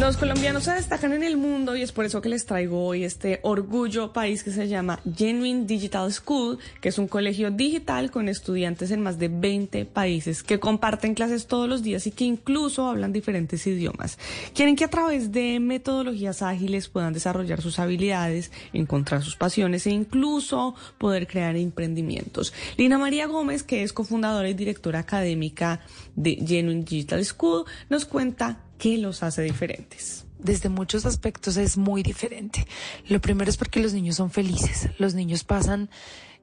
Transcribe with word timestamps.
Los 0.00 0.16
colombianos 0.16 0.64
se 0.64 0.72
destacan 0.72 1.12
en 1.12 1.22
el 1.22 1.36
mundo 1.36 1.76
y 1.76 1.82
es 1.82 1.92
por 1.92 2.04
eso 2.04 2.20
que 2.20 2.28
les 2.28 2.44
traigo 2.44 2.84
hoy 2.84 3.04
este 3.04 3.38
orgullo 3.42 4.12
país 4.12 4.42
que 4.42 4.50
se 4.50 4.66
llama 4.66 5.00
Genuine 5.16 5.66
Digital 5.66 6.12
School, 6.12 6.58
que 6.80 6.88
es 6.88 6.98
un 6.98 7.06
colegio 7.06 7.52
digital 7.52 8.10
con 8.10 8.28
estudiantes 8.28 8.90
en 8.90 9.02
más 9.02 9.18
de 9.18 9.28
20 9.28 9.84
países 9.86 10.42
que 10.42 10.58
comparten 10.58 11.14
clases 11.14 11.46
todos 11.46 11.68
los 11.68 11.82
días 11.82 12.08
y 12.08 12.10
que 12.10 12.24
incluso 12.24 12.88
hablan 12.88 13.12
diferentes 13.12 13.66
idiomas. 13.68 14.18
Quieren 14.52 14.74
que 14.74 14.84
a 14.84 14.90
través 14.90 15.30
de 15.30 15.60
metodologías 15.60 16.42
ágiles 16.42 16.88
puedan 16.88 17.12
desarrollar 17.14 17.62
sus 17.62 17.78
habilidades, 17.78 18.50
encontrar 18.72 19.22
sus 19.22 19.36
pasiones 19.36 19.86
e 19.86 19.90
incluso 19.90 20.74
poder 20.98 21.28
crear 21.28 21.54
emprendimientos. 21.56 22.52
Lina 22.76 22.98
María 22.98 23.26
Gómez, 23.26 23.62
que 23.62 23.84
es 23.84 23.92
cofundadora 23.92 24.48
y 24.48 24.54
directora 24.54 24.98
académica 24.98 25.80
de 26.16 26.34
Genuine 26.44 26.84
Digital 26.84 27.24
School, 27.24 27.64
nos 27.88 28.04
cuenta 28.04 28.63
¿Qué 28.78 28.98
los 28.98 29.22
hace 29.22 29.42
diferentes? 29.42 30.26
Desde 30.38 30.68
muchos 30.68 31.06
aspectos 31.06 31.56
es 31.56 31.76
muy 31.76 32.02
diferente. 32.02 32.66
Lo 33.08 33.20
primero 33.20 33.50
es 33.50 33.56
porque 33.56 33.80
los 33.80 33.94
niños 33.94 34.16
son 34.16 34.30
felices. 34.30 34.90
Los 34.98 35.14
niños 35.14 35.44
pasan 35.44 35.88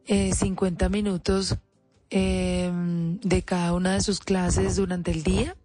50 0.08 0.86
eh, 0.86 0.90
minutos 0.90 1.58
em, 2.10 3.20
de 3.20 3.44
cada 3.44 3.74
una 3.74 3.94
de 3.94 4.02
sus 4.02 4.20
clases 4.20 4.76
durante 4.76 5.12
el 5.12 5.24
día. 5.24 5.56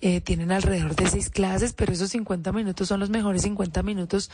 Eh, 0.00 0.20
tienen 0.20 0.52
alrededor 0.52 0.94
de 0.94 1.08
seis 1.08 1.28
clases, 1.28 1.72
pero 1.72 1.92
esos 1.92 2.10
50 2.10 2.52
minutos 2.52 2.86
son 2.86 3.00
los 3.00 3.10
mejores 3.10 3.42
50 3.42 3.82
minutos 3.82 4.30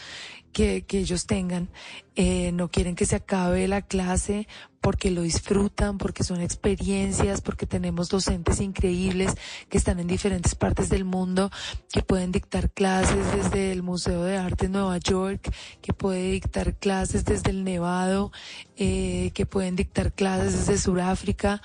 que, 0.53 0.85
ellos 0.91 1.27
tengan. 1.27 1.71
Eh, 2.17 2.53
no 2.53 2.71
quieren 2.71 2.95
que 2.95 3.07
se 3.07 3.17
acabe 3.17 3.67
la 3.67 3.81
clase 3.83 4.47
porque 4.83 5.11
lo 5.11 5.23
disfrutan, 5.23 5.97
porque 5.97 6.23
son 6.23 6.43
experiencias, 6.43 7.41
porque 7.41 7.67
tenemos 7.67 8.11
docentes 8.11 8.61
increíbles 8.61 9.33
que 9.71 9.79
están 9.79 9.99
en 9.99 10.07
diferentes 10.07 10.55
partes 10.55 10.91
del 10.91 11.07
mundo, 11.07 11.51
que 11.91 12.03
pueden 12.03 12.31
dictar 12.31 12.71
clases 12.71 13.25
desde 13.35 13.73
el 13.73 13.83
Museo 13.83 14.23
de 14.23 14.37
Arte 14.37 14.67
en 14.67 14.73
Nueva 14.73 14.99
York, 14.99 15.51
que 15.81 15.95
puede 15.95 16.33
dictar 16.33 16.75
clases 16.75 17.25
desde 17.25 17.51
el 17.51 17.65
Nevado, 17.65 18.31
eh, 18.77 19.31
que 19.33 19.47
pueden 19.47 19.77
dictar 19.77 20.13
clases 20.13 20.67
desde 20.67 20.83
Sudáfrica 20.83 21.63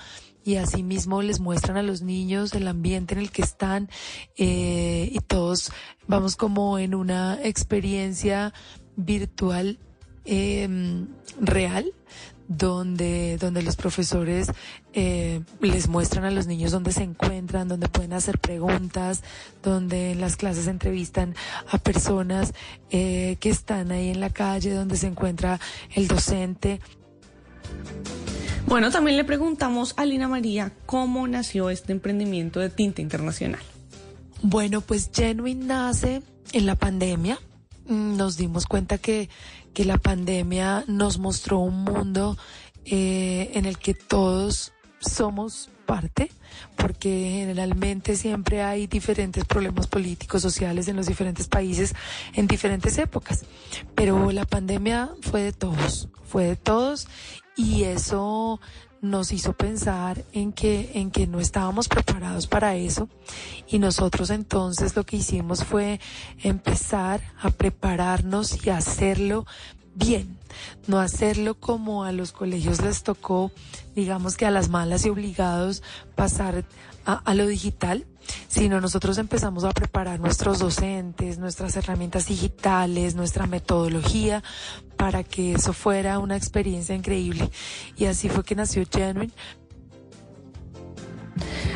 y 0.49 0.57
asimismo 0.57 1.21
les 1.21 1.39
muestran 1.39 1.77
a 1.77 1.83
los 1.83 2.01
niños 2.01 2.55
el 2.55 2.67
ambiente 2.67 3.13
en 3.13 3.19
el 3.19 3.29
que 3.29 3.43
están 3.43 3.87
eh, 4.35 5.07
y 5.11 5.19
todos 5.19 5.71
vamos 6.07 6.35
como 6.35 6.79
en 6.79 6.95
una 6.95 7.37
experiencia 7.43 8.51
virtual 8.95 9.77
eh, 10.25 10.67
real 11.39 11.93
donde, 12.47 13.37
donde 13.37 13.61
los 13.61 13.75
profesores 13.75 14.51
eh, 14.93 15.41
les 15.61 15.87
muestran 15.87 16.25
a 16.25 16.31
los 16.31 16.47
niños 16.47 16.71
dónde 16.71 16.93
se 16.93 17.03
encuentran, 17.03 17.67
donde 17.67 17.87
pueden 17.87 18.13
hacer 18.13 18.39
preguntas, 18.39 19.21
donde 19.61 20.13
en 20.13 20.19
las 20.19 20.35
clases 20.35 20.65
entrevistan 20.65 21.35
a 21.71 21.77
personas 21.77 22.55
eh, 22.89 23.37
que 23.39 23.51
están 23.51 23.91
ahí 23.91 24.09
en 24.09 24.19
la 24.19 24.31
calle, 24.31 24.73
donde 24.73 24.97
se 24.97 25.05
encuentra 25.05 25.59
el 25.93 26.07
docente. 26.07 26.81
Bueno, 28.67 28.91
también 28.91 29.17
le 29.17 29.23
preguntamos 29.23 29.93
a 29.97 30.05
Lina 30.05 30.27
María 30.27 30.71
cómo 30.85 31.27
nació 31.27 31.69
este 31.69 31.91
emprendimiento 31.91 32.59
de 32.59 32.69
tinta 32.69 33.01
internacional. 33.01 33.61
Bueno, 34.41 34.81
pues 34.81 35.09
Genuine 35.13 35.65
nace 35.65 36.21
en 36.53 36.65
la 36.65 36.75
pandemia. 36.75 37.39
Mm, 37.87 38.17
nos 38.17 38.37
dimos 38.37 38.65
cuenta 38.65 38.97
que 38.97 39.29
que 39.73 39.85
la 39.85 39.97
pandemia 39.97 40.83
nos 40.87 41.19
mostró 41.19 41.59
un 41.59 41.83
mundo 41.83 42.37
eh, 42.85 43.51
en 43.53 43.65
el 43.65 43.77
que 43.77 43.93
todos 43.93 44.73
somos 44.99 45.69
parte, 45.85 46.31
porque 46.75 47.31
generalmente 47.39 48.15
siempre 48.15 48.61
hay 48.61 48.87
diferentes 48.87 49.45
problemas 49.45 49.87
políticos, 49.87 50.41
sociales 50.41 50.87
en 50.87 50.95
los 50.95 51.07
diferentes 51.07 51.47
países, 51.47 51.95
en 52.33 52.47
diferentes 52.47 52.97
épocas. 52.97 53.43
Pero 53.95 54.31
la 54.31 54.45
pandemia 54.45 55.09
fue 55.21 55.41
de 55.41 55.53
todos, 55.53 56.09
fue 56.25 56.45
de 56.45 56.55
todos 56.55 57.07
y 57.55 57.83
eso 57.83 58.59
nos 59.01 59.31
hizo 59.31 59.53
pensar 59.53 60.23
en 60.33 60.51
que, 60.51 60.91
en 60.95 61.09
que 61.09 61.25
no 61.25 61.39
estábamos 61.39 61.87
preparados 61.87 62.47
para 62.47 62.75
eso 62.75 63.07
y 63.67 63.79
nosotros 63.79 64.29
entonces 64.29 64.95
lo 64.95 65.05
que 65.05 65.17
hicimos 65.17 65.63
fue 65.63 65.99
empezar 66.43 67.21
a 67.41 67.49
prepararnos 67.49 68.65
y 68.65 68.69
hacerlo 68.69 69.45
bien, 69.99 70.37
no 70.87 70.99
hacerlo 70.99 71.55
como 71.55 72.03
a 72.03 72.11
los 72.11 72.31
colegios 72.31 72.81
les 72.81 73.03
tocó, 73.03 73.51
digamos 73.95 74.37
que 74.37 74.45
a 74.45 74.51
las 74.51 74.69
malas 74.69 75.05
y 75.05 75.09
obligados 75.09 75.83
pasar 76.15 76.65
a, 77.05 77.33
lo 77.33 77.47
digital, 77.47 78.05
sino 78.47 78.79
nosotros 78.81 79.17
empezamos 79.17 79.63
a 79.63 79.71
preparar 79.71 80.19
nuestros 80.19 80.59
docentes, 80.59 81.39
nuestras 81.39 81.75
herramientas 81.75 82.27
digitales, 82.27 83.15
nuestra 83.15 83.47
metodología 83.47 84.43
para 84.95 85.23
que 85.23 85.53
eso 85.53 85.73
fuera 85.73 86.19
una 86.19 86.37
experiencia 86.37 86.93
increíble. 86.93 87.49
Y 87.97 88.05
así 88.05 88.29
fue 88.29 88.43
que 88.43 88.55
nació 88.55 88.83
Genuine, 88.91 89.33